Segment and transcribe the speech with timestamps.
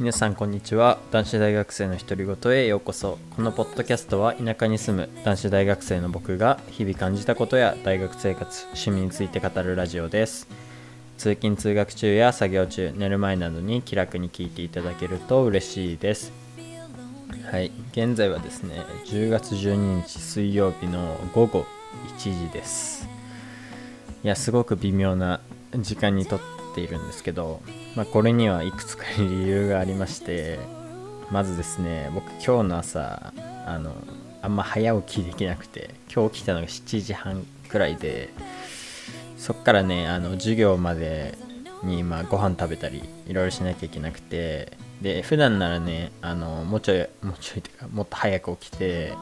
[0.00, 0.98] 皆さんこんにちは。
[1.12, 3.16] 男子大学生の独り言へようこそ。
[3.36, 10.48] このポッドキャストは田舎に住む男子大学生の僕が日々感じたことや大学生活趣味について語るラジオです。
[11.16, 16.32] 通勤通学中や作業中寝る前などに気楽に聞いていただけると嬉しいです。
[17.52, 17.70] はい。
[17.92, 21.66] 現在はですね10月12日水曜日の午後
[22.18, 23.08] 1時です。
[24.24, 25.40] いやすごく微妙な
[25.78, 26.40] 時間にとっ
[26.74, 27.62] ているんですけど、
[27.96, 30.58] まあ、これにはいくつか理由がありまして
[31.30, 33.32] まずですね僕今日の朝
[33.66, 33.94] あの
[34.42, 38.30] あんま早起きできなくて今日起きたのが7時半くらいで
[39.36, 41.38] そっからねあの授業まで
[41.82, 49.12] にまあご飯食べたりいろいろしなきゃいけなくてで普段ならねあのもうちょいもうちょいというかもっと早く起きて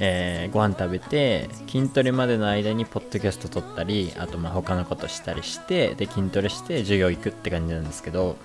[0.00, 8.36] えー、ご飯食べて筋トレまでの間にポッドキャスト撮ったりあとまあ他のことしたりしてで筋トレして授業行くって感じなんですけど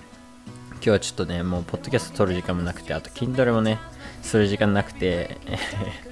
[0.74, 3.78] 今日はちょっとねもうポッドキャスト撮る時間もなくてあと筋トレもね
[4.22, 5.38] する時間なくて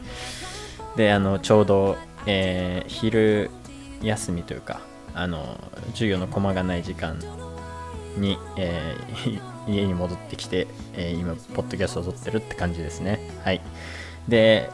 [0.96, 3.50] であのちょうど、えー、昼
[4.00, 4.80] 休みというか
[5.14, 5.58] あの
[5.92, 7.18] 授業のコマがない時間
[8.16, 13.20] に、えー、 家に戻ってきて、えー、今ポッドキャストを撮ってるって感じですね。
[13.44, 13.60] はい。
[14.28, 14.70] で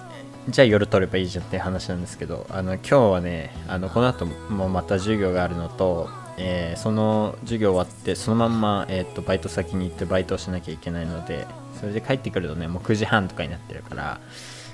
[0.49, 11.47] じゃあ夜撮ればいいじゃんって話なんですけどあの今日はねあのこの後もまた授業があるのと、えー、その授業終わってそのまんま、えーと、バイト先に行ってバイトをしなきゃいけないので
[11.79, 14.21] それで帰ってくるとねもう9時半とかになってるから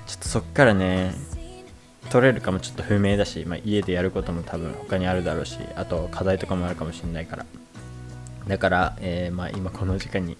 [0.07, 1.13] ちょっとそっからね
[2.09, 7.45] 取れるかもちょっと不明だし、まあ、家でやることも多分他にあるだろうしあと課題とかもあるかもしれないから。
[8.47, 10.37] だから、えー、まあ、今この時間に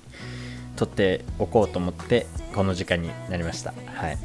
[0.75, 3.73] 撮っておこうと思ってこの時間になりました。
[3.95, 4.17] はい。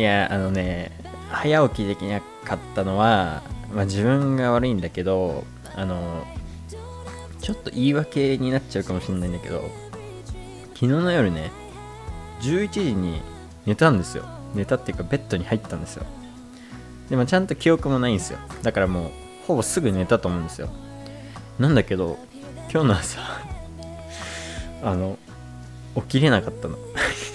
[0.00, 0.92] いやあのね
[1.28, 5.44] 早起きできなかったのは、まあ、自分が悪いんだけど
[5.76, 6.24] あの
[7.38, 9.70] ちょっと言い訳になっちゃうかもしれないんだけど
[10.68, 11.52] 昨日の夜ね
[12.40, 13.20] 11時に
[13.66, 14.24] 寝たんですよ。
[14.54, 16.06] 寝たっていうかベッドに入ったんですよ。
[17.10, 18.38] でもちゃんと記憶もないんですよ。
[18.62, 19.10] だからもう
[19.46, 20.70] ほぼすぐ寝たと思うんですよ。
[21.58, 22.18] なんだけど
[22.72, 23.20] 今日の朝
[24.82, 25.18] あの
[25.96, 26.78] 起きれなかったの。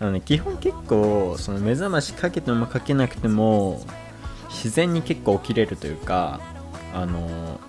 [0.00, 3.82] あのね、基本結構その目覚ましかけてもかけなくても
[4.48, 6.40] 自然に結構起きれるというか
[6.94, 7.60] あの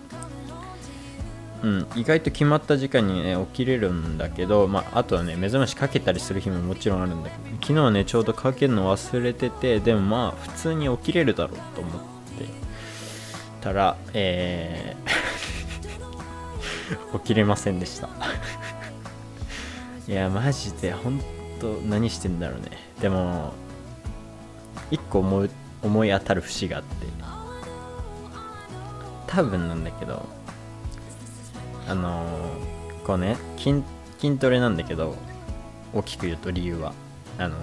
[1.64, 12.00] うん、意外と決まった時間に、ね、起きれるんだけど、まあ、あとはね目覚ましかけたりする日ももちろんあるんだけど昨日はねちょうどかけるの忘れててでもまあ普通に起きれるだろうと思って
[13.62, 15.12] たらえー
[17.20, 18.10] 起きれませんでした。
[20.08, 21.22] いやマジで本
[21.62, 22.72] と何してんだろうね。
[23.00, 23.54] でも
[24.90, 25.50] 一個思い
[25.84, 27.12] 思い当たる節があって。
[29.28, 30.26] 多分なんだけど
[31.88, 32.26] あの、
[33.06, 33.82] こうね筋
[34.20, 35.16] 筋トレなんだけど
[35.94, 36.94] 大きく言うと理由は。
[37.38, 37.56] あの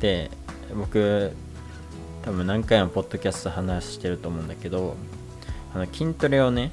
[0.00, 0.32] で
[0.74, 1.32] 僕
[2.22, 4.96] 多分何回もポッドキャスト話してると思うんだけど
[5.74, 6.72] あの筋トレをね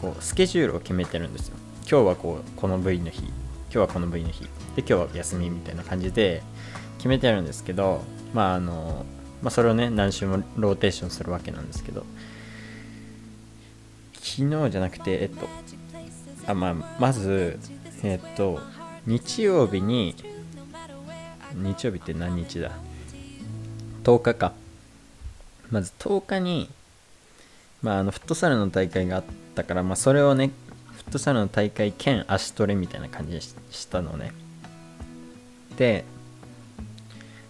[0.00, 1.56] こうスケジュールを決めてるんですよ。
[1.82, 3.41] 今日はこうこの部位の日。
[3.74, 4.44] 今日はこの部位の日。
[4.44, 6.42] で今日は休みみたいな感じで
[6.98, 8.02] 決めてあるんですけど
[8.34, 9.06] まああの、
[9.40, 12.04] まあ、それをね何週もローテーションするわけなんですけど
[14.12, 15.48] 昨日じゃなくてえっと
[16.46, 17.58] あまあまず
[18.02, 18.60] えっと
[19.06, 20.14] 日曜日に
[21.54, 22.72] 日曜日って何日だ
[24.04, 24.52] ？10日か。
[25.70, 26.68] まず10日に
[27.82, 30.50] まああのフットサルの大会があったからまあそれをね
[31.12, 34.32] ットサルの大会兼足トレみたいな感じでしたのね。
[35.76, 36.06] で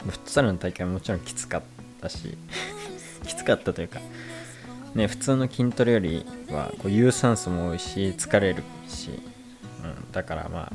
[0.04, 1.62] フットサルの大会ももちろんきつかっ
[2.00, 2.36] たし
[3.24, 4.00] きつかったというか
[4.96, 10.72] ね普通の筋トレよりはこう有酸素も多いし疲れるし、うん、だからまあ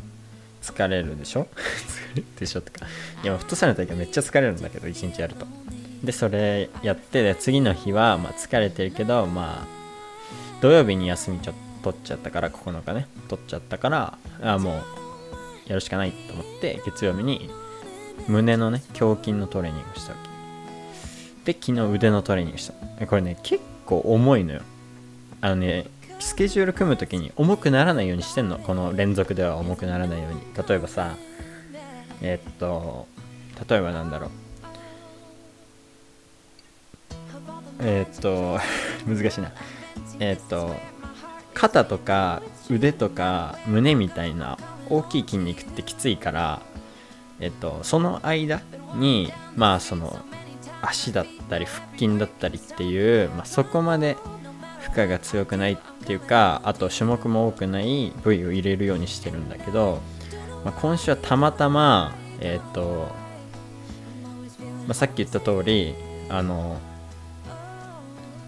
[0.64, 1.48] 疲れるでしょ？
[2.16, 2.86] 疲れるでしょとか。
[3.22, 5.46] いやフットサルの大会めっちゃ疲れるんだけど1日やると。
[6.04, 17.50] でそれやってで次の日はまあ疲れてるけどまあ土曜日に休みちょっと取っちゃったから9日ね取っちゃったからあもうやるしかないと思って月曜日に
[18.28, 20.20] 胸のね胸筋のトレーニングしたわ
[21.46, 21.54] け。
[21.54, 23.08] で昨日腕のトレーニングした。
[23.08, 24.62] これね結構重いのよ。
[25.40, 25.86] あのね
[26.20, 28.60] スケジュール組む時に重くならないようにしてんの。
[28.60, 30.42] この連続では重くならないように。
[30.68, 31.16] 例えばさ
[32.22, 33.08] え、っと
[33.70, 34.30] 例えばなんだろう。
[37.80, 38.60] えー、っと
[39.08, 39.52] 難しいな。
[40.20, 40.76] えー、っと
[41.58, 44.60] 肩とか腕とか胸みたいな
[44.92, 46.62] 大きい筋肉ってきついから
[47.40, 48.62] えっとその間
[48.96, 50.20] にまあその
[50.84, 54.18] 足だったり腹筋だったりっていう、まあ、そこまで
[54.82, 60.00] 負荷が強くないっていうかあと種目も多くない部位を入れるようにしてるんだけど、
[60.64, 63.08] まあ、今週はたまたまえっ、と、
[64.86, 65.96] まあ、さっき言った通り
[66.30, 66.80] あの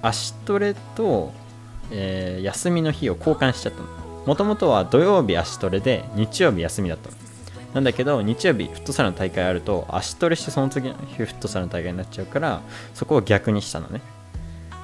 [0.03, 1.33] 足トレと、
[1.91, 3.87] えー休みの日を交換しちゃったの。
[4.25, 7.15] もともとは土曜日足トレで日曜日休みだったの。
[7.73, 12.61] なんだけど日曜日フットサルの大会あると足トレしてその次の日フットサルの大会になっちゃうから
[12.93, 14.01] そこを逆にしたのね。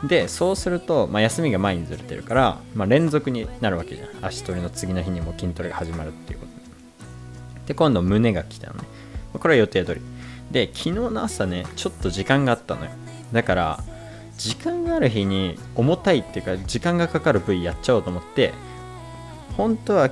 [0.03, 4.09] でそうすると、まあ、休みが前にずれてるから、まあ、連続になるわけじゃん。
[4.25, 6.51] 足トレの次の日にも筋トレが始まるっていうこと。
[7.67, 8.83] で今度胸が来たのね。
[9.33, 10.01] これは予定通り。
[10.51, 12.91] で昨日の朝ねちょっと時間があったのよ。
[13.31, 13.83] だから
[14.37, 18.53] 時間がある日に重たいっていうか時間がかかる部位やっちゃおうと思って
[19.57, 20.09] 本当は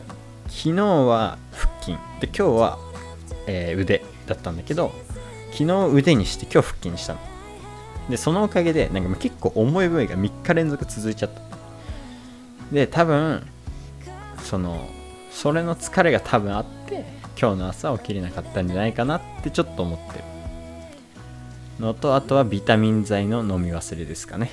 [0.47, 1.97] 昨日は腹筋。
[2.21, 2.79] で今日は、
[3.47, 4.93] えー腕だったんだけど
[5.51, 7.19] 昨日腕にして今日腹筋にしたの。
[8.09, 11.41] でそのおかげでなんか結構重い部位が3日連続続いちゃった。
[12.71, 13.45] で多分
[14.43, 14.87] その
[15.31, 17.05] それの疲れが多分あって
[17.39, 20.23] 今日の朝起きれなかったんじゃないかなってちょっと思ってる。
[21.79, 24.51] のとあとはビタミン剤の飲み忘れですかね。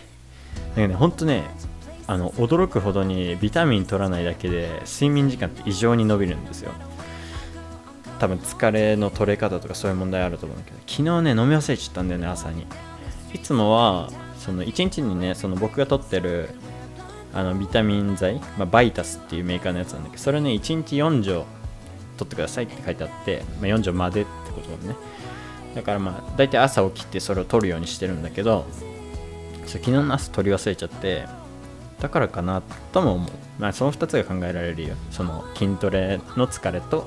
[0.70, 1.44] だからねほんとね
[2.06, 6.72] あの驚くほどにビタミン取らないだけで睡眠時間って異常に伸びるんですよ。
[8.18, 12.66] 多分疲れの取れ方とかそういう問題あると思うんだけど昨日ね飲み忘れちゃったんだよね朝に。
[13.32, 16.50] いつもはその1日にねその僕が取ってる
[17.32, 21.46] あのビタミン剤、まあ、バイタスっていうメーカーのやつなんだけどそれね1日4錠
[22.16, 24.96] 取ってくださいって書いてあって、まあ、4錠までってことだね。
[25.74, 28.66] だからまあ大体朝起きてそれを取るようにしてるんだけど
[29.66, 31.26] 昨日の朝取り忘れちゃって
[32.00, 32.62] だからかな
[32.92, 34.96] とも思う、まあ、その2つが考えられるよ。
[35.10, 37.06] その筋トレの疲れと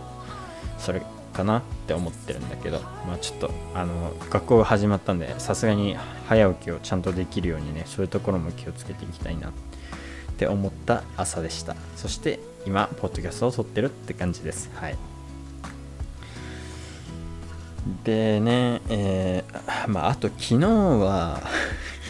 [0.77, 1.01] それ
[1.33, 9.51] かなって思ってるんだけどまあちょっとあの学校が始まったんでさすがに早起きをちゃんとできるようにねそういうところも気をつけていきたいなっ
[10.37, 11.75] て思った朝でした。
[11.95, 14.69] そして今ポッドキャストを撮ってるって感じです。
[14.75, 15.12] はい。
[18.03, 21.41] でねえーまああと昨日は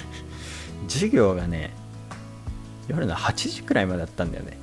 [0.88, 1.72] 授業がね
[2.88, 4.58] 夜の8時くらいまでだったんだよね。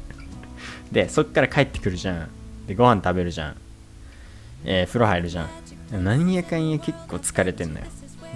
[0.92, 2.28] でそっから帰ってくるじゃん。
[2.66, 3.56] でご飯食べるじゃん。
[4.64, 5.48] えー風呂入るじゃん。
[6.04, 7.86] 何やかんや結構疲れてんのよ。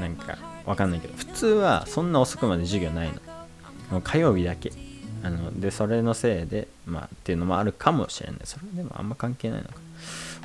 [0.01, 1.15] なんかわかんないけど。
[1.17, 3.15] 普通はそんな遅くまで授業ないの。
[3.91, 4.73] もう火曜日だけ。
[5.23, 9.75] あのでそれのせいでまあっていうのもあるかもしれないそれでもあんま関係ないのか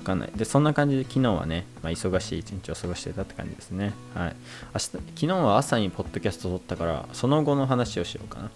[0.06, 0.32] かんない。
[0.34, 3.94] でそんな感じで昨日はね、まあ、忙しい一日を過ごしてたって感じですね。
[4.14, 4.36] はい。
[4.74, 8.50] 明日昨日は朝にポッドキャスト撮ったからその後の話をしようかな。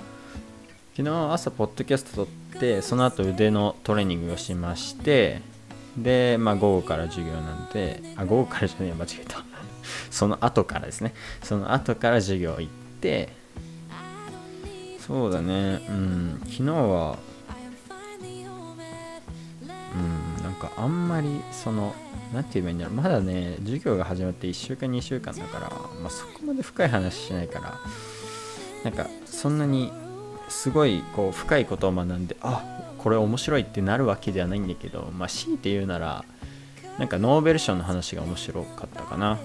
[0.96, 5.42] 昨日朝ポッドキャスト撮ってその後腕のトレーニングをしまして
[5.98, 9.44] でまあ午後から授業なんであ午後からじゃねえ間違えた。
[10.12, 11.14] その後からですね。
[11.44, 12.72] その後から授業行っ
[13.02, 13.30] て
[15.00, 15.82] そうだね。
[15.90, 16.42] うん。
[16.46, 17.18] 昨日は
[20.60, 21.96] かあんまりその
[22.34, 22.94] なんて言えばいいんだろう。
[22.96, 25.70] まだね授業が始まって1週間2週間だから、
[26.02, 27.80] まあ、そこまで深い話しないから
[28.84, 29.92] なんかそんなに
[30.50, 36.26] すごいこう深いことを学んであこれ面白いってなるわけではないんだけどまあ強いて言うなら
[36.98, 39.40] なんかノーベル賞の話が面白かったかな。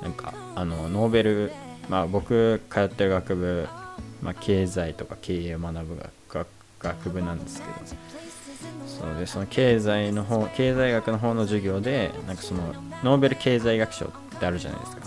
[0.00, 1.52] なんかあのノーベル
[1.88, 3.68] まあ僕通ってる学部、
[4.22, 6.00] まあ、経済とか経営を学ぶ
[6.78, 7.72] 学部なんですけど
[8.98, 12.74] そうでその経済の方経済学の方の授業でなんかその
[13.04, 15.02] ノーベル経済学賞ってあるじゃないですか。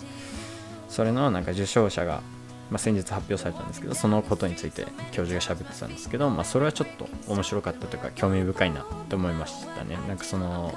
[0.89, 2.21] それのなんか受賞者が、
[2.69, 9.97] まあ、先日発表されたんですけどそのことについて教授が喋ってたんですけど、まあ、それはちょっと面白かったというか興味深いなって思いましたね。
[10.07, 10.73] なんかその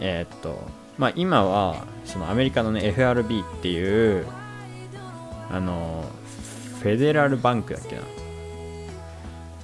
[0.00, 0.60] えーっと
[0.98, 4.26] まあ今はそのアメリカのね FRB っていう
[5.50, 6.04] あの
[6.80, 8.02] フェデラルバンクだっけな。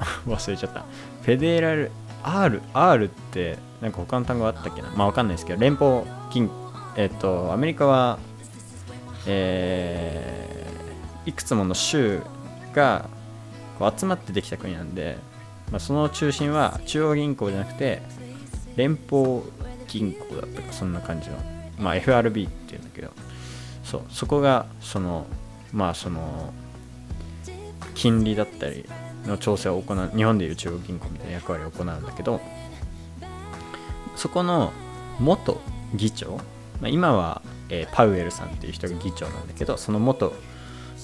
[0.26, 0.85] 忘れちゃった。
[1.23, 1.90] フェデラル
[2.22, 4.90] R, R ってなんか他の単語あったっけな。
[4.90, 6.50] まあわかんないですけど連邦銀
[6.96, 8.18] えっとアメリカは
[9.26, 12.22] えーいくつもの州
[12.74, 13.08] が
[13.78, 15.18] こう集まってできた国なんで、
[15.70, 18.00] まあ、その中心は中央銀行じゃなくて
[18.76, 19.42] 連邦
[19.86, 21.36] 銀行だったかそんな感じの、
[21.78, 23.10] まあ、FRB っていうんだけど。
[23.90, 25.26] そうそこがその
[25.72, 26.54] まあその
[27.94, 28.88] 金利だったり
[29.26, 32.40] の調整を行う日本でいう中央銀行みたいな役割を行うんだけど
[34.16, 34.72] そこの
[35.18, 35.60] 元
[35.94, 36.36] 議長、
[36.80, 40.32] まあ、今は、えーパウエルさんっていう人が議長なんだけどその元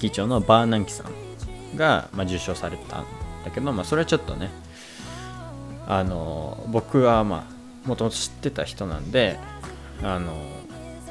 [0.00, 3.06] 議長のバーナンキさんが、まあ、受賞されたん
[3.44, 4.50] だけど、まあ、それはちょっとね
[5.86, 9.38] あの僕はまあもともと知ってた人なんで
[10.02, 10.34] あの、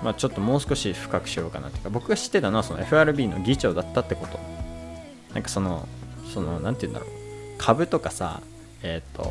[0.03, 4.37] まあ、ちょっともう少し深くしようかなっていうか僕が知ってたのはその FRB の議長だったってこと。
[5.35, 5.85] なんかその
[6.35, 7.09] その何て言うんだろう。
[7.57, 8.41] 株とかさ
[8.83, 9.23] えっ、と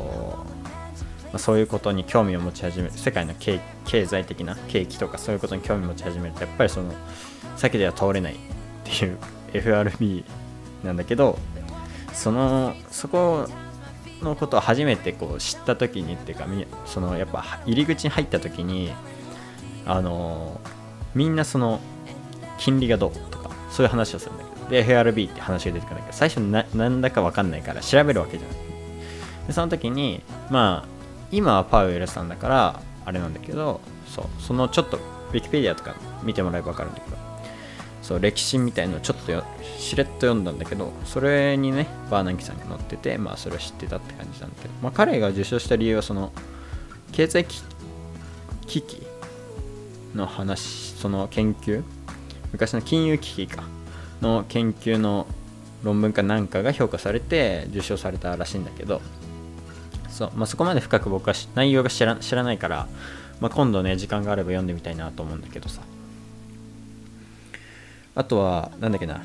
[1.25, 6.91] まあそういうことに興味を持ち始める世界の経済的な景気とかそういうことに興味を持ち始めるとやっぱりその
[7.55, 8.37] 先では通れないっ
[8.83, 9.17] ていう
[9.53, 10.25] FRB
[10.83, 11.37] なんだけど
[12.13, 13.47] そのそこ
[14.21, 16.47] のことを初めてこう知った時にっていうか
[16.85, 18.91] そのやっぱ入り口に入った時に
[19.85, 20.59] あの
[21.13, 21.79] みんなその
[22.57, 28.57] 金利がどうとかそういう話をするんだけどで FRB って話が出てくるんだけど最初な何だか分かんないから調べるわけじゃない
[29.47, 30.95] でその時にまあ
[31.31, 37.17] 今はパウエルさんだからあれなんだけどそうそのちょっとウィキペディアとか見てもらえば分かるんだけど
[38.01, 39.43] そう歴史みたいのをちょっと
[39.79, 46.31] しれっと読んだんだけどそれにねバーナンキさんが載っててまあそれを知ってたって感じなんだけど、まあ、彼が受賞した理由はその
[47.11, 49.07] 経済危機
[50.13, 51.83] の話その研究
[52.51, 53.63] 昔の金融危機か。
[54.25, 55.27] の研究の
[55.83, 59.01] 論文かなんかが評価されて受賞されたらしいんだけど
[60.09, 62.87] そう、まあ、そこまで深く僕は内容が知ら知らないから、
[63.39, 65.81] まあ、今度ね時間があれば読んでみたいなと思うんだけどさ。
[68.17, 69.21] あとはなんだっけな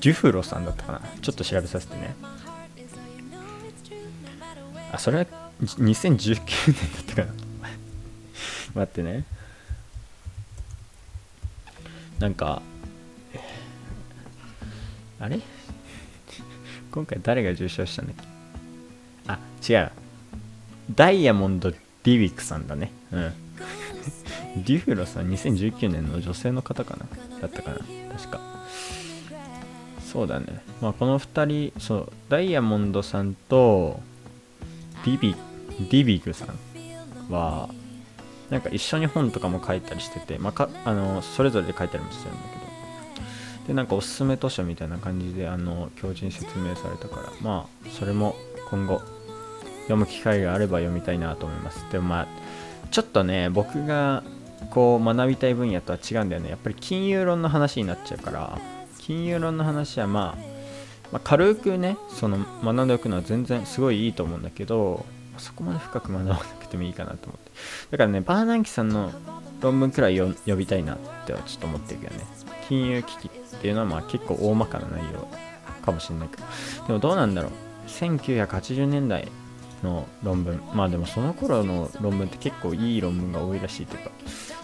[0.00, 1.00] デュフロさんだったかな。
[1.20, 2.16] ちょっと調べさせてね。
[4.90, 5.26] あそれは
[5.62, 6.40] 2019
[6.72, 7.34] 年だったかな。
[8.74, 9.24] 待ってね。
[12.18, 12.62] なんか
[15.22, 15.38] あれ？
[16.90, 18.22] 今回誰が受賞したんだっけ？
[19.28, 19.92] あ違う。
[20.94, 22.90] ダイヤモンド・ディビックさんだね。
[23.12, 23.32] うん。
[24.64, 27.06] デュフロさん2019年の女性の方かな？
[27.40, 27.78] だったかな？
[28.16, 28.40] 確か。
[30.04, 30.46] そうだね。
[30.80, 34.00] まあこの2人そうダイヤモンドさんと
[35.04, 35.36] ディビ
[35.78, 36.48] ディビックさん
[37.32, 37.70] は
[38.50, 42.61] なんか一緒に本とかも書いたりしてて、まあ、かあのそれぞれで書いたりもしてるんだけど。
[43.66, 48.34] でなんかおすすめ図書みたいな感じであの教授に説明されたからまあそれも
[48.70, 49.00] 今後
[49.82, 51.84] 読む機会があれば読みたいなと思います。
[51.90, 52.28] でもまあ
[52.90, 54.22] ちょっとね僕が
[54.70, 56.50] こう学びたい分野とは違うんだよね。
[56.50, 58.58] やっぱり金融論の話になっちゃうから
[58.98, 60.42] 金融論の話はまあ、
[61.12, 65.04] まあ、軽くねその学んでおくのは全然すごいいいと思うんだけど
[65.38, 67.50] そこまで深く学ばなくてもいいかなと思って。
[67.90, 69.12] だからねバーナンキさんの
[69.60, 72.41] 論文くらい読みたいなってはちょっと思ってるけどね。
[72.72, 75.28] 金融危機っていうのはまあ結構大まかな内容
[75.84, 76.86] かもしれないけど。
[76.86, 77.52] でもどうなんだろう。
[77.86, 79.28] 1980年代
[79.82, 80.58] の論文。
[80.72, 84.04] まあでもその頃の論文って結構いい論文が多いらしいとか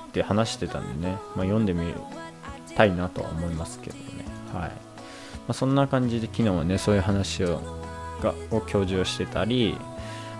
[0.07, 1.93] って話してたんでね、まあ、読んでみ
[2.75, 4.25] たいなとは思いますけどね。
[4.55, 4.71] はい、ま
[5.49, 7.61] あ、そんな感じで昨日はねそういう話を
[8.23, 9.77] がを教授をしてたり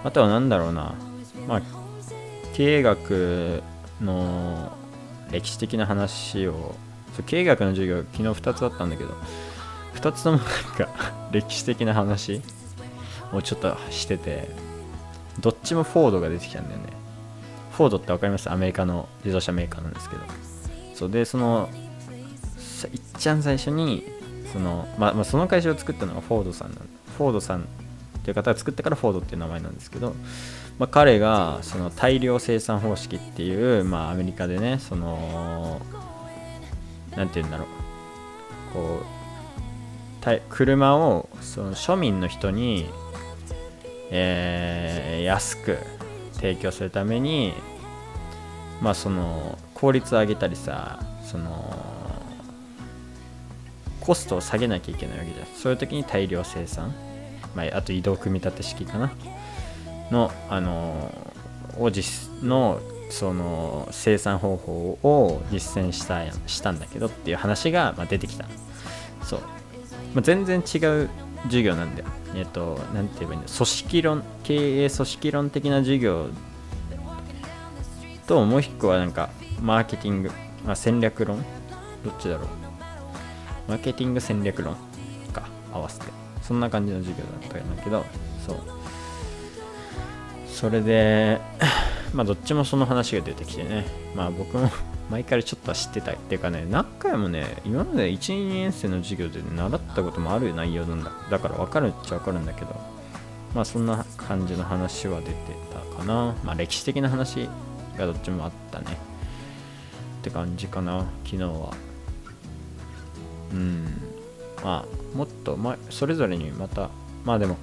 [0.05, 0.95] あとは何だろうな。
[1.47, 1.63] まあ
[2.55, 3.63] 経営学
[4.01, 4.73] の
[5.31, 6.75] 歴史的な話を
[7.27, 9.15] 経営学の授業昨日2つあったんだけど
[9.95, 10.89] 2つともなんか
[11.33, 12.41] 歴史的な話
[13.33, 14.49] をちょっとしてて
[15.41, 16.87] どっちもフォードが出てきたんだよね。
[17.73, 18.51] フォードって分かります？
[18.51, 20.23] アメリカの自動車メーカーなんですけど。
[20.95, 21.69] そうでその
[22.93, 24.05] いっちゃん最初に
[24.53, 26.79] その、まあ、まあ、その会社を作ったのがフォードさんなん
[27.17, 27.65] フォードさんっ
[28.23, 30.15] ていう方が作ってからフォードっていう名前なんですけど、
[30.79, 35.81] まあ、彼がその大量生産方式っていう、まあ、アメリカでねその
[37.19, 37.67] 何て言うんだろう。
[38.73, 42.89] こう車をその庶民の人に
[44.11, 45.79] えー、安く
[46.33, 47.53] 提供するために
[48.81, 51.75] まあその効率を上げたりさその
[54.01, 55.47] コストを下げなきゃいけないわけじゃん。
[55.47, 56.95] そういう時に大量生産、
[57.55, 59.13] まあ、あと移動組み立て式かな。
[60.11, 61.13] のあの
[61.79, 68.47] を実のその生産方法を実践したしたんだけどっていう話が、ま、出てきた
[69.23, 69.41] そう、
[70.15, 71.11] まあ、全然違う
[71.45, 72.09] 授業なんだよ。
[72.35, 76.29] えっ、と、なんて言えばいいんだ組織論、経営組織論的な授業
[78.27, 79.31] と、もう一個はなんか、
[79.63, 80.31] マーケティング、
[80.65, 81.45] まあ、戦略論
[82.05, 82.47] どっちだろう
[83.69, 84.75] マーケティング戦略論
[85.33, 86.07] か、合わせて。
[86.43, 88.05] そんな感じの授業だったんだけど、
[88.47, 88.57] そう。
[90.47, 91.41] それで、
[92.15, 94.71] まあ、どっちもその話が出てきてね、まあ僕も
[95.11, 101.13] 前からちょっとは知ってたっていうかね、何回もね、今まで1、2年生の授業で、習ったこともある内容なんだ。
[101.31, 102.75] だから分かるっちゃ分かるんだけど、
[103.55, 105.35] まあそんな感じの話は出て
[105.73, 106.35] たかな。
[106.45, 107.49] まあ歴史的な話
[107.97, 108.97] がどっちもあったね。
[110.21, 111.75] って感じかな、昨日は。
[113.53, 113.87] うん。
[114.63, 116.91] まあ、もっと、まあ、それぞれにまた、
[117.25, 117.57] まあでも、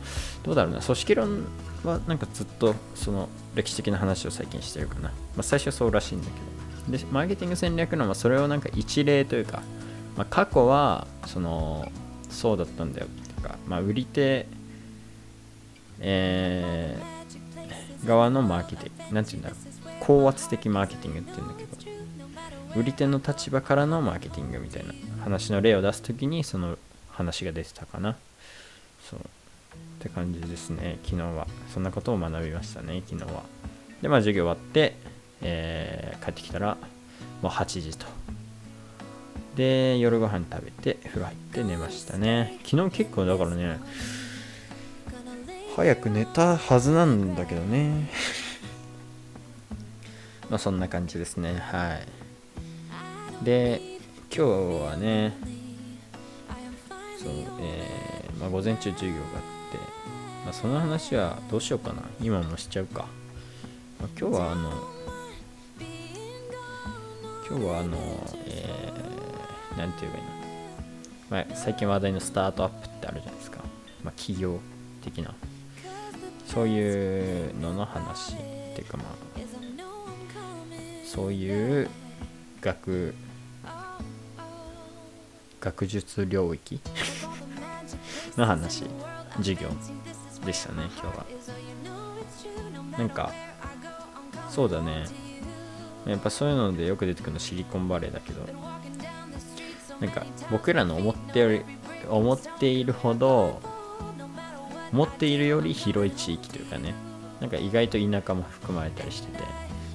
[0.44, 1.46] どうだろうな、組織論
[1.86, 5.10] はなんかずっとその歴史的な話を最近してるかな。
[5.10, 6.56] まあ最初はそうらしいんだけど。
[6.98, 9.64] でマーケティング戦略のはそれをなんか一例というか、
[10.16, 11.92] まあ、過去はその
[12.30, 14.46] そうだったんだよっていうか、まあ、売り手、
[16.00, 19.60] えー、側のマーケティングなんて言うんだろう
[20.00, 21.76] 高圧的マーケティングって言うんだけど
[22.80, 26.78] 売り手の立場からのマーケティングみたいな話の例を出す時にその
[27.10, 28.18] 話が出てたかな
[29.10, 29.20] そう
[29.96, 31.48] って感じですね昨日は。
[31.74, 33.44] そんなことを学びましたね昨日は。
[34.02, 34.96] でまあ授業終わって
[35.42, 36.78] えー、帰ってきたら
[37.42, 38.06] もう8時と。
[39.56, 42.60] で夜ご飯食べて風呂入って寝ましたね。
[42.66, 43.80] 昨日結構だからね
[45.76, 48.10] 早く寝たはずなんだけどね。
[50.50, 51.96] まあそんな感じですねは
[53.42, 53.46] い。
[53.46, 53.82] で
[54.36, 54.52] 今日
[54.84, 55.34] はね
[57.18, 59.44] そうえー、まあ午前中授業があっ
[60.46, 62.04] まあその話はどうしようかな。
[62.22, 63.08] 今もしちゃうか、
[64.00, 64.72] まあ、今日はあの
[67.50, 67.98] 今日はあの、
[68.46, 70.30] えー、て言えばいいの、
[71.30, 73.60] まあ、最近話題のスタートアップってあるじゃないですか、
[74.04, 74.60] まあ、企業
[75.04, 75.34] 的な。
[76.48, 78.36] そういうのの話っ
[78.76, 79.08] ていうかまあ
[81.06, 81.90] そういう
[82.62, 83.16] 学
[85.60, 86.80] 学術領域
[88.38, 88.84] の話。
[89.38, 89.70] 授業。
[90.46, 91.26] でしたね今日は。
[92.98, 93.32] なんか
[94.50, 95.06] そうだね。
[96.06, 98.42] やっぱそういうのでよく出てくるのシリコンバレーだけど
[100.00, 101.62] なんか僕らの思ってより
[102.08, 103.60] 思っているほど
[104.94, 106.94] 思っているより広い地域というかね
[107.42, 109.48] なんか意外と田舎も含まれたりしてて、ま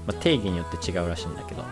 [0.08, 1.64] あ、定義によって違うらしいんだけど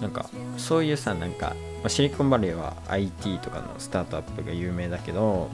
[0.00, 5.50] なんかそういうさなんか、まあ、シリコンバレーは IT とかのスタートアップが有名だけど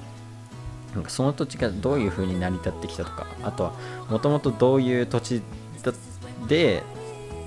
[0.94, 3.72] なんかその土地がどういう風に成り立ってきたとかあとは
[4.08, 5.42] もともとどういう土地
[6.48, 6.82] で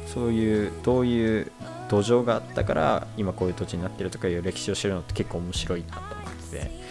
[0.07, 1.51] そういうどういう
[1.89, 6.83] 土壌があったから今こういう土地になってるとかいう歴史を知るのって結構面白いなと思ってて。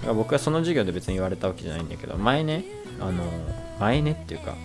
[0.00, 2.64] だから僕はその授業で別に言われたわけじゃないんだけど前ね
[3.00, 3.22] あの
[3.78, 4.56] 前ねっていうか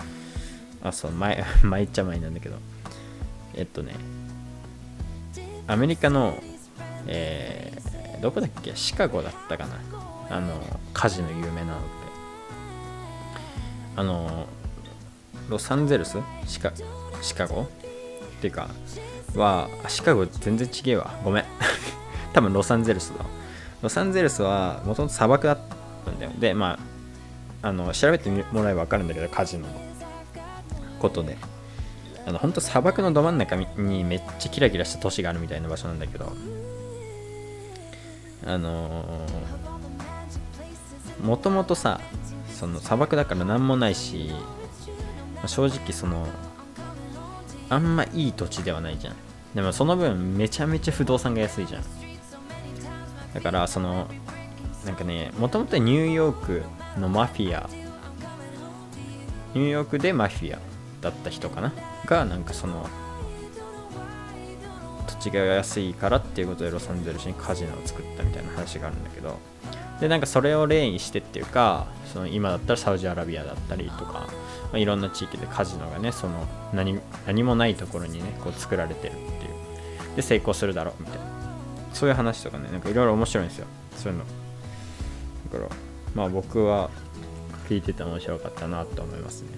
[0.82, 2.56] あそう前 前っちゃ前なんだけど
[3.54, 3.96] えっとね
[5.68, 6.38] アメリカの
[7.08, 8.72] えー、どこだっけ？
[8.76, 9.76] シカゴだったかな。
[10.30, 10.60] あの
[10.94, 12.06] 火事の有名なのって。
[13.98, 14.48] あの
[15.50, 16.18] ロサンゼルス？
[16.46, 16.72] シカ
[17.22, 17.64] シカゴ？
[17.64, 17.68] っ
[18.42, 18.68] ていうか
[19.36, 21.20] はシカゴ全然違えわ。
[21.24, 21.46] ごめん。
[22.34, 23.26] 多分ロサンゼルスだ
[23.82, 25.58] ロサンゼルスはもともと砂漠だっ
[26.06, 26.32] たんだよ。
[26.38, 26.78] でま
[27.62, 29.74] ああの調べてもらえば分かるんだけどカジノの
[31.00, 31.38] ことで。
[32.28, 36.34] あの本当砂漠のど真ん中にめっちゃキラキラした都市があるみたいな場所なんだけど。
[38.48, 39.04] あの
[41.26, 42.00] もともとさ
[42.54, 44.32] その砂漠だから何もないし
[45.46, 46.28] 正直その
[47.70, 49.16] あんまいい土地ではないじゃん。
[49.56, 51.84] でもその分めちゃめちゃ不動産が安いじゃん。
[53.34, 54.08] だからその
[54.86, 56.64] なんかねもともとニューヨーク
[57.00, 57.70] のマフィア
[59.54, 60.60] ニューヨークでマフィア
[61.02, 61.74] だった人かな？
[62.06, 62.88] がなんかその
[65.08, 69.38] 土地が安いからっていうことでロサンゼルスにカジノを作ったみたいな話があるんだけど
[70.00, 74.30] でなんかそれを例にしてっていうかその今だったらサウジアラビアだったりとか、ま
[74.74, 80.16] あ、いろんな地域でカジノがねその何何もないところにねこう作られてるっていう。
[80.16, 81.26] で成功するだろうみたいな。
[81.94, 83.68] そういう話とかねなんかいろいろ面白いんですよ。
[83.98, 84.26] そういうの。
[85.52, 85.70] だから
[86.14, 86.90] まあ僕は
[87.70, 89.50] 聞いてて面白かったなと思いますね。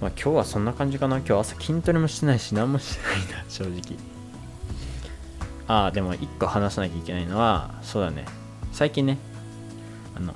[0.00, 1.18] まあ今日はそんな感じかな。
[1.18, 3.96] 今日朝筋トレもしてないし何もしてないな正直。
[5.68, 8.24] ああでも1個話さなきゃいけないのはそうだね。
[8.72, 9.18] 最近ね
[10.16, 10.34] あの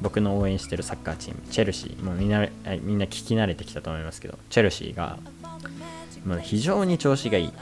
[0.00, 2.46] 僕の応援してるサッカーチームチェルシーもうみんな
[2.82, 5.18] みんな聞き慣れてきたと思いますけどチェルシーが
[6.26, 7.52] もう非常に調子がいい。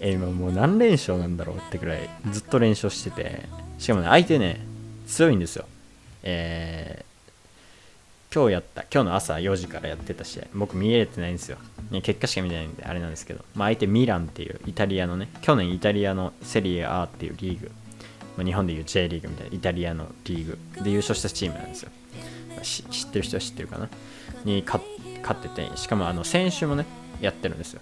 [0.00, 3.42] え今もう何連勝なんだろうってくらいずっと連勝してて
[3.78, 4.60] しかもね相手ね
[5.06, 5.66] 強いんですよ。
[6.22, 7.13] えー、
[8.34, 10.46] 今日やった今日の朝4時からやってた試合。
[10.54, 11.58] 僕見れてないんですよ、
[11.92, 17.70] ね、結果しか見てないんであれなんですけど、まあ、相手ミランっていうイタリアのね去年イタリアのセリエ A っていうリーグ、
[18.36, 20.58] まあ、日本でいう J リーグみたいなイタリアのリーグ。
[20.82, 21.90] で優勝したチームなんですよ。
[22.62, 23.88] 知ってる人は知ってるかな。
[24.44, 26.86] に勝っててしかもあの選手もね
[27.20, 27.80] やってるんですよ。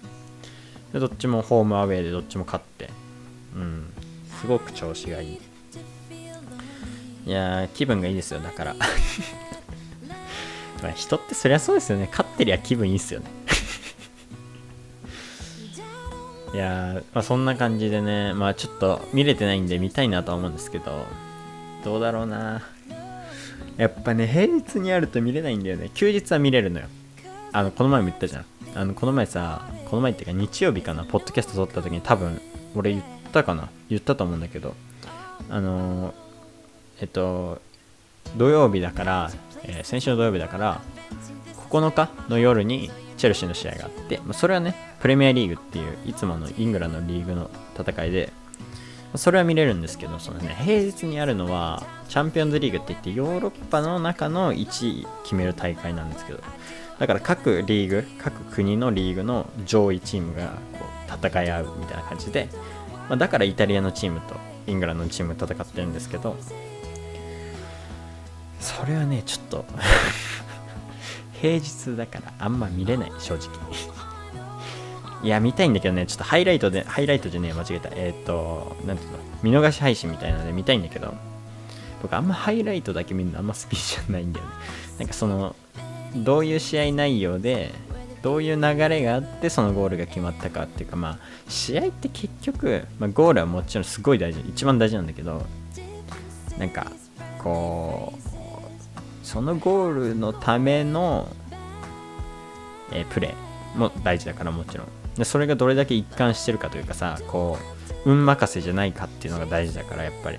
[0.93, 2.91] でどっちもホームアウェーでどっちも勝って。
[3.55, 3.91] うん。
[4.39, 5.41] すごく調子がいい。
[7.25, 8.75] いやー気分がいいですよだから。
[10.83, 12.07] まあ人ってそりゃそうですよね。
[12.11, 13.25] 勝ってりゃ気分いいっすよね。
[16.53, 21.05] いやまあそんな感じでねまあちょっと見れてないんで見たいなとは思うんですけど
[21.83, 22.61] どうだろうな。
[23.77, 25.89] やっぱね平日にあると見れないんだよね。
[25.95, 26.85] 休日は見れるのよ。
[27.51, 28.45] あのこの前も言ったじゃん。
[28.75, 32.39] あのこの前さこの前っていうか日曜日かなポッドキャスト撮った時に多分
[32.75, 33.69] 俺言っったかな。
[33.89, 34.75] 言ったと思うんだけど。
[35.49, 36.13] あのー
[37.01, 37.59] えっと
[38.37, 39.31] 土曜日だから、
[39.63, 40.81] えー先週の土曜日だから
[41.69, 48.31] 9日の夜にチェルシーの試合があって、まあそれはねプレミアリーグっていういつものイングランドのリーグの戦いで
[49.13, 56.39] まそれは見れるんですけどそのね平日にあるのはチャンピオンズリーグって言ってヨーロッパの中の1位決める大会なんですけど
[56.99, 62.49] だから各リーグ各国のリーグの上位チームがこう戦い合うみたいな感じで、
[63.07, 64.35] まあ、だからイタリアのチームと
[64.67, 66.35] イングランドのチーム戦ってるんですけど
[68.79, 69.65] それはねちょっと
[71.41, 73.49] 平日だからあんま見れない正直。
[75.23, 77.89] いや見たいんだけどねちょっとハイライトでハイライトじゃねえ間違えた。
[77.93, 79.17] えっ、となんていうの？
[79.41, 81.13] 見逃し配信みたいなので見たいんだけど。
[82.03, 84.51] 僕あんまハイライトだけ見るのあんま好きじゃないんだよね。
[84.99, 85.55] なんかその
[86.17, 87.71] どういう試合内容で
[88.21, 95.45] どういう流れがあってそのゴールが決まったかっていうかまあ試合って結局、まあ、ゴールはもちろんすごい大事一番大事なんだけど
[96.59, 96.91] なんか
[97.41, 98.32] こう
[99.33, 101.27] そのゴールのための、
[102.91, 104.87] えープレーも大事だからもちろん。
[105.15, 107.57] でそれがどれだけ一貫してるかというかさこ
[108.05, 110.37] う運任せじゃないかっていうのが大事だからやっぱり。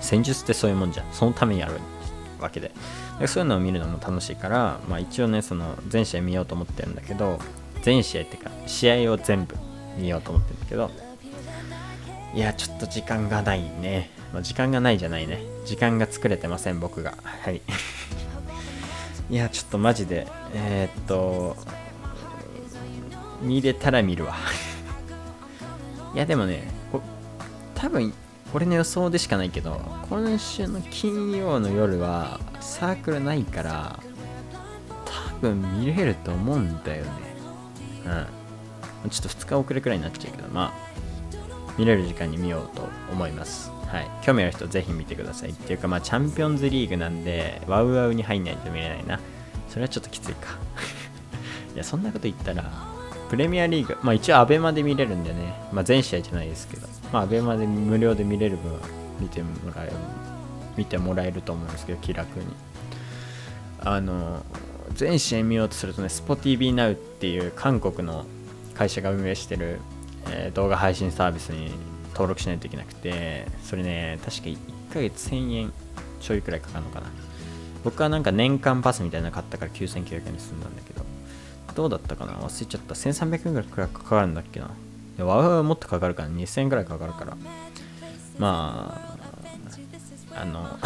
[0.00, 1.06] 戦術ってそういうもんじゃん。
[1.12, 1.74] そのためにやる
[2.40, 2.72] わけで。
[3.20, 7.38] でそういうのを見るのも楽しいから、まあ、一応ねその全試合見ようと思ってるんだけど
[7.82, 9.54] 全試合っていうか試合を全部
[9.96, 10.90] 見ようと思ってるんだけど
[12.34, 15.55] いやちょっと時間がないね、まあ、時間がないじゃないね。
[15.66, 17.14] 時間が作れてません僕が。
[17.22, 17.60] はい。
[19.28, 21.56] いやちょっとマジでえーっと
[23.42, 24.36] 見れたら見るわ。
[26.14, 26.68] いやでもね
[27.74, 28.14] 多分
[28.54, 33.98] 俺の予想でしかないけど今週の金曜の夜はサークルないから
[35.04, 37.10] 多分見れると思うんだよね。
[39.04, 39.10] うん。
[39.10, 40.72] ちょっと2日遅れくらいになっちゃうけどまあ
[41.76, 43.75] 見れる時間に見ようと思います。
[43.96, 44.10] はい。
[44.20, 45.50] 興味ある人ぜひ見てください。
[45.50, 49.18] っていうかまあチャンピオンズリーグなんでワウワウに入んないと見れないな。
[49.70, 50.58] それはちょっときついか。
[51.74, 52.70] いやそんなこと言ったら
[53.30, 55.54] プレミアリーグまあ一応アベマで見れるんでね。
[55.72, 56.86] まあ全試合じゃないですけど。
[57.10, 58.72] まあアベマで無料で見れる分
[59.18, 59.92] 見てもらえる
[60.76, 62.46] 見てもらえると思うんですけど気楽に。
[63.80, 64.44] あの
[64.94, 68.26] 全試合見ようとするとね SPOTV Now っていう韓国の
[68.74, 69.80] 会社が運営してる、
[70.30, 71.70] えー動画配信サービスに
[72.16, 74.58] 登録しないといけなくてそれね確か1
[74.94, 75.72] ヶ月1000円
[76.20, 77.08] ちょいくらいかかるのかな。
[77.84, 81.04] 僕はなんか年間パスみたいなの買ったから9900円に済んだんだけど
[81.74, 82.32] どうだったかな？
[82.32, 82.94] 忘れちゃった。
[82.94, 84.66] 1300円ぐらいくらいかかるんだっけな。
[84.66, 84.70] い
[85.18, 87.36] やワウワウもっとかかるから2000円ぐらいかかるから。
[88.38, 88.98] ま
[90.34, 90.78] ああの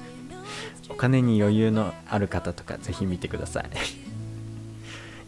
[0.90, 3.70] お金に余裕のある方とかぜひ見てください。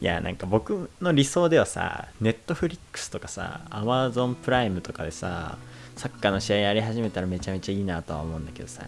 [0.01, 5.59] いやなんか僕の理想ではさネットフリックスとかさアマゾンプライムとかでさ
[5.97, 8.83] サッカーの試合やり始めたらめちゃめちゃいいなとは思うんだけどさ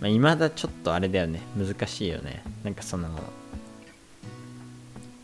[0.00, 2.42] まあ、未だちょっとあれだよね難しいよね。
[2.62, 3.08] なんかその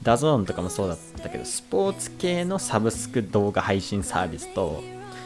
[0.03, 4.83] DAZN とかもそうだったけどスポーツ系のサブスク動画配信サービスと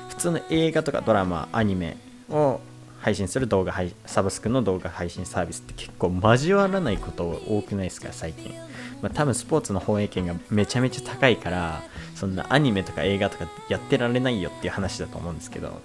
[0.09, 1.97] 普通の映画とかドラマアニメ
[2.31, 2.61] を
[3.01, 8.55] 配信する動画配サブスクの動画配信サービスって結構交わらないこと多くないですか最近、
[9.03, 11.83] まあ、多分スポーツの放映権がめちゃめちゃ高いから
[12.15, 15.81] そんなアニメとか映画とかやってられないよっていう話だと思うんですけど。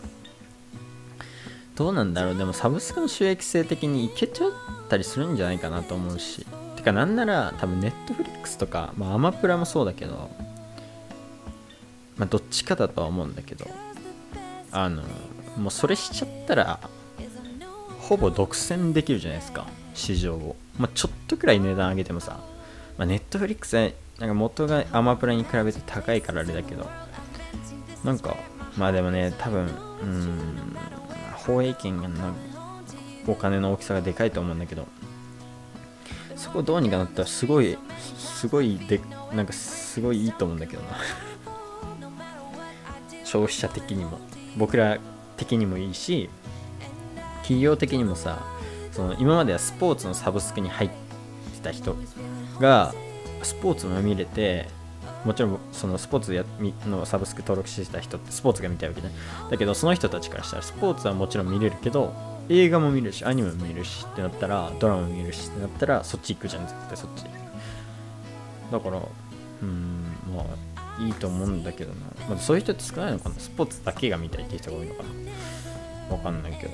[1.76, 2.38] どうなんだろう？
[2.38, 4.52] でもサブスクの収益性的にいけちゃっ
[4.90, 6.46] たりするんじゃないかなと思うし。
[6.76, 10.30] てかなんなら多分ネットフリックスとか、まあ、アマプラもそうだけど
[12.18, 13.66] まあどっちかだとは思うんだけど。
[14.76, 15.04] あの
[15.56, 16.80] もうそれしちゃったら
[18.00, 19.68] ほぼ独占できるじゃないですか。
[19.94, 22.40] 市場を、まあ、ちょっとくらい値段上げてもさ、
[22.98, 26.90] まあ、ネットフリックスはなんか元がアマプラに比べて高いからあれだけど。
[28.04, 28.36] なんか
[28.78, 29.62] まあでもね多分
[30.02, 30.76] うん
[31.34, 32.34] 放映権がな
[33.28, 34.88] お金の大きさがでかいと思うんだけど。
[36.36, 37.78] そこどうにかなったらすごい
[38.18, 39.00] すごいで
[39.34, 40.90] なんかすごいいいと思うんだけどな。
[43.24, 44.20] 消費者的にも。
[44.58, 45.00] 僕ら
[45.38, 46.30] 的にもいいし
[47.42, 48.44] 企業的にもさ
[48.92, 50.96] その今まではスポーツのサブスクに入って
[51.64, 51.96] た人。
[52.60, 52.94] が
[53.42, 54.68] スポーツも見れて
[55.26, 59.12] もちろんそのスポーツのサブスク登録してた人ってスポーツが見たいわけね
[59.50, 62.14] だけどその人たちからしたらスポーツはもちろん見れるけど
[62.50, 67.24] 映画も見るしアニメも見るしってなったらドラマも見るしってなったらそっち行くじゃん絶対そっち。
[68.72, 69.00] だから
[69.62, 70.04] うん
[70.36, 73.36] まあいいと思うんだけどな、まあ、そういう人って少ないのかな。
[73.38, 76.16] スポーツだけが見たいって人が多いのかな。
[76.16, 76.74] わかんないけど。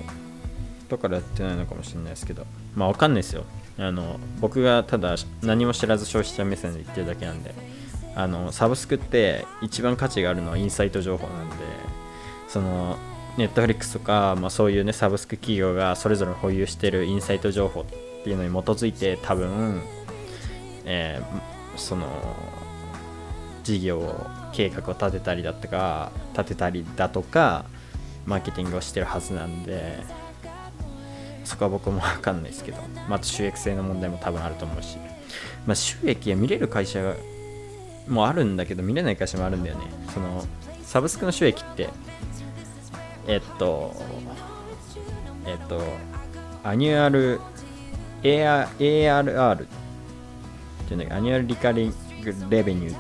[0.90, 2.46] だからやってないのかもしれないですけど。
[2.76, 3.44] まあわかんないですよ。
[3.80, 7.56] あの僕がただ何も知らず消費者目線で言ってるだけなんで
[8.16, 11.56] あのサブスクって一番価値があるのはインサイト情報なんで
[12.50, 12.98] その
[13.38, 17.86] ネットフリックスとか、まあ、そういうねサブスク企業がそれぞれ保有してるインサイト情報っ
[18.24, 19.82] ていうのに基づいて多分、
[20.84, 22.08] えー、その
[23.64, 27.66] 事業計画を立てたりだとか立てたりだとか
[28.26, 30.04] マーケティングをしてるはずなんで
[31.50, 32.78] そこは僕も分かんないですけど、
[33.10, 34.98] まあ、収益性の問題も多分あると思うし、
[35.66, 37.16] まあ、収益が見れる会社
[38.08, 39.86] もあるんだけど見れない会社もあるんだよね。
[40.14, 40.46] その
[40.84, 41.90] サブスクの収益って
[43.28, 43.96] えっと
[45.48, 45.82] えっと
[46.64, 47.40] アニュアル
[48.22, 49.58] AR ARR っ
[50.88, 52.98] ていうんだけど annual recurring revenue っ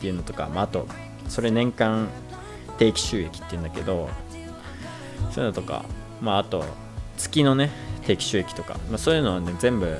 [0.00, 0.88] ていうのとか、まあ、あと
[1.28, 2.08] それ年間
[2.78, 4.10] 定期収益っていうんだけど
[5.30, 5.84] そういうのとか、
[6.20, 6.64] まあ、あと
[7.16, 9.96] 月のね定期収益とか、まあ、そういうのはね全部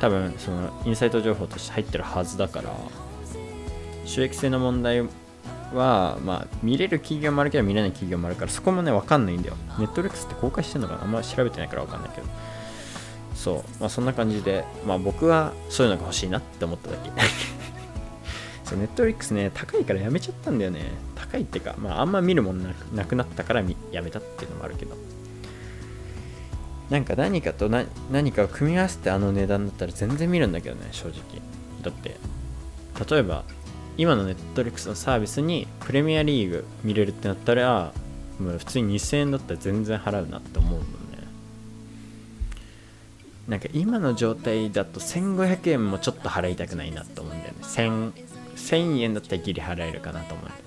[0.00, 2.74] 多分そのインサイト情報として入ってるはずだから
[4.04, 5.02] 収益性の問題
[5.72, 9.56] は、まあ、見れる企業もあるけど見れない企業もあるからそこもね分かんないんだよ。
[9.78, 11.02] ネットフリックスって公開してんのかな？
[11.02, 12.26] あんま調べてないから分かんないけど。
[13.34, 17.10] そう、まあ、そんな感じで、まあ、僕はそういうのが欲しいなって思っただけ。
[18.64, 20.80] そうネットフリックスね高いからやめちゃったんだよね。
[21.14, 24.96] 高いってか、まあ、あんま見るもんななくなったからやめたっていうのもあるけど。
[26.92, 31.14] なんか何かと何かを組み合わせてあの値段だったら全然見るんだけどね正直。
[31.80, 32.18] だって
[33.10, 33.44] 例えば
[33.96, 37.94] 今のネットリックスのサービスにプレミアリーグ見れるってなったら
[38.38, 40.86] もう普通に2000円だったら全然払うなって思うもんね。
[43.48, 47.60] なんか今の状態だと1500円もちょっと払いたくないなと思うんだよね。
[47.62, 48.12] 1000,
[48.56, 50.60] 1000円だったらギリ払えるかなと思うんだよ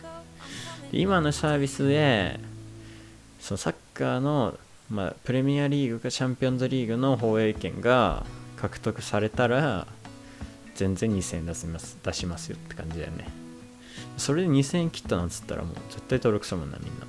[0.91, 2.39] 今のサービスで
[3.39, 4.57] そのサッカーの、
[4.89, 8.25] まあ、プレミアリーグかチャンピオンズリーグの放映権が
[8.57, 9.87] 獲得されたら
[10.75, 13.27] 全然2000円出します出しますよって感じだよね。
[14.17, 17.05] それで2000円切ったなんつったらもう絶対登録したもんなみんな。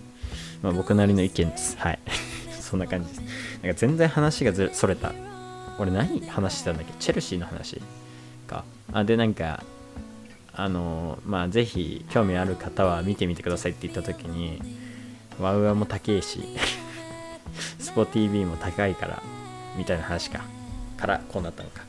[0.62, 1.76] まあ僕なりの意見です。
[1.78, 1.98] はい。
[2.60, 3.20] そんな感じです。
[3.62, 5.12] なんか全然話がずそれた。
[5.78, 6.92] 俺何話してたんだっけ？
[6.98, 7.80] チェルシーの話
[8.46, 8.64] か。
[8.92, 9.64] あでなんか
[10.54, 14.62] あのまあぜひ興味ある方は見てみてくださいって言った時に
[15.40, 16.40] ワウワも高いし。
[17.78, 19.22] スポ TV も高いから
[19.76, 20.44] みたいな話か
[20.96, 21.86] からこうなったのか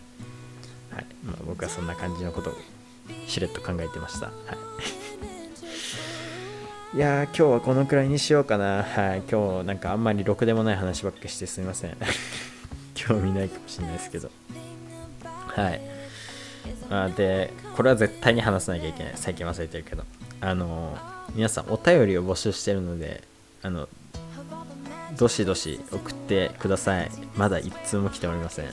[0.97, 2.53] はいまあ、僕はそんな感じのことを
[3.27, 4.27] しれっと考えてました。
[4.27, 4.31] は
[6.93, 8.83] い、 いやー、今日はこのくらいにしようかな。
[8.83, 11.95] はい、今日なんかあんまりろくでもない話ばっかしてすみません。
[12.95, 14.31] 興味ないかもしれないですけど。
[15.23, 15.81] はい。
[16.89, 19.13] あで、これは絶対に話さなきゃいけない。
[19.15, 20.03] 最近忘れてるけど。
[20.39, 20.97] あの
[21.33, 23.23] 皆さんお便りを募集してるので、
[23.61, 23.87] あの、
[25.17, 27.11] どしどし送ってください。
[27.35, 28.67] まだ一通も来ておりません。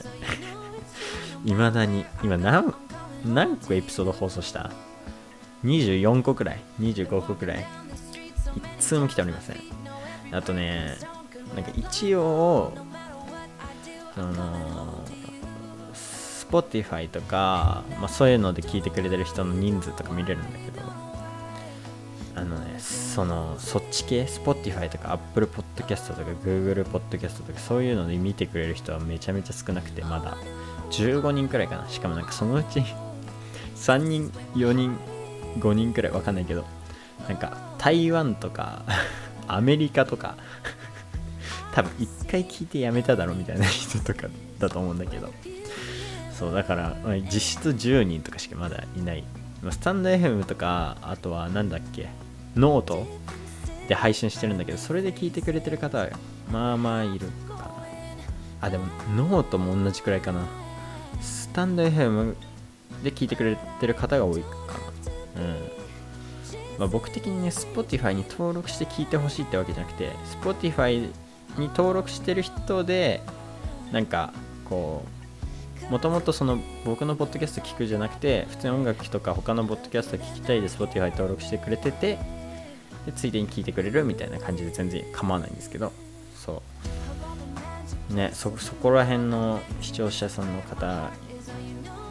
[1.45, 2.73] いまだに今何
[3.25, 4.71] 何個エピソード放送した
[5.63, 7.65] ?24 個くらい ?25 個くらい
[8.55, 9.57] 一通も来ておりません
[10.31, 10.97] あとね
[11.55, 12.73] なんか一応
[14.13, 15.03] その
[15.93, 20.81] Spotify とか、まあ、そういうので聞いてくれてる人の人数とか見れるんだけど
[22.45, 30.37] のねそのそっち系？Spotify とか Apple Podcast とか Google Podcast とかそういうので見てくれる人はめちゃめちゃ少なくてまだ。
[30.91, 31.89] 15人くらいかな。
[31.89, 32.83] しかもなんかそのうち
[33.75, 34.97] 3人4人
[35.59, 36.65] 5人くらいわかんないけど
[37.27, 38.83] なんか台湾とか
[39.47, 40.35] アメリカとか
[41.73, 44.27] 多分1回聞いてやめただろみたいな人とか
[44.59, 45.31] だと思うんだけど。
[46.37, 46.97] そうだから、
[47.31, 49.23] 実質10人とかしかまだいない。
[49.71, 52.09] スタンド FM とかあとは何だっけ？
[52.55, 53.05] ノート
[53.87, 56.09] で配信してるんだけどそれで聞いてくれてる方は
[56.51, 57.71] まあまあいるかな
[58.61, 60.47] あでもノートも同じくらいかな
[61.21, 62.35] スタンド FM
[63.03, 64.49] で聞いてくれてる方が多いか
[65.35, 65.41] な。
[65.41, 65.75] うん。
[66.79, 71.09] まあ、僕的にね、Spotify に登録して聞いてほしいってわけじゃなくて、Spotify
[71.57, 73.21] に登録してる人で、
[73.91, 74.33] なんか、
[74.67, 75.05] こ
[75.87, 82.17] う、もともとその僕のポッドキャスト聞くじゃなくて、普通に音楽とか他のポッドキャスト聞きたいで Spotify 登録してくれてて、
[83.05, 85.91] でついでに聞いてくれるみたいな感じで全然構わないんですけど、
[86.35, 86.61] そ
[88.11, 88.13] う。
[88.13, 91.09] ね、そこら辺の視聴者さんの方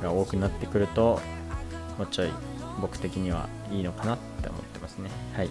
[0.02, 1.20] が多くなってくると
[1.98, 2.30] もうちょい
[2.80, 5.10] 僕的にはいいのかなって思ってますね。
[5.34, 5.50] はい。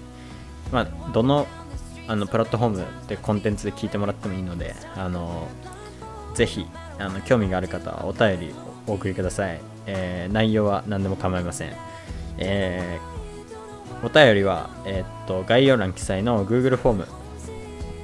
[0.71, 1.47] まあどの
[2.07, 5.47] あのプラットフォームでコンテンツで聞いてもらってもいいのであの
[6.33, 6.65] ぜひ
[6.99, 8.53] あの興味がある方はお便り
[8.87, 11.73] お送りください、えー、内容は何でも構いません、
[12.37, 13.12] えー、
[14.03, 17.07] お便りは、えー、っと概要欄記載の Google フォーム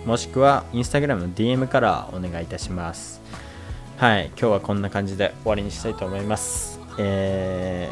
[0.06, 3.20] もしくは Instagram の DM からお願いいたします。
[3.98, 6.80] はい今日はこんな感じで終わりにしたいと思います。
[6.98, 7.90] え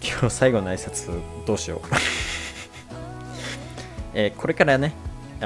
[0.00, 1.80] ー、今日最後の挨拶どうしよう。
[4.14, 4.94] えーこれからね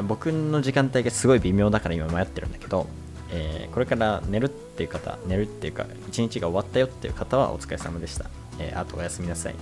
[0.07, 2.87] 僕の時間帯がすごい微妙だから今迷ってるんだけど、
[3.33, 8.27] えーこれから寝るっていう方寝るっていうか一日が終わったよっていう方はお疲れ様でした、
[8.61, 9.55] えーあとおやすみなさい、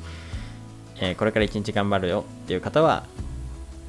[1.01, 3.05] えーこれから一日頑張るよっていう方は、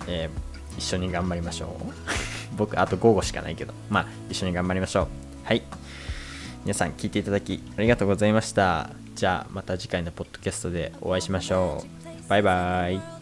[0.07, 0.45] えー
[0.77, 1.93] 一緒に頑張りましょう。
[2.57, 3.73] 僕あと午後しかないけど。
[3.89, 5.07] まあ一緒に頑張りましょう。
[5.45, 5.61] はい。
[6.65, 8.89] 皆さん聞いていただきありがとうございました。
[9.15, 11.83] じゃあまた次回のポッドキャストでお会いしましょ
[12.25, 12.29] う。
[12.29, 13.14] バイバイ。